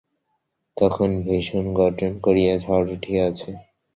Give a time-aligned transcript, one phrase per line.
[0.77, 3.49] তখন ভীষণ গর্জন করিয়া ঝড় উঠিয়াছে।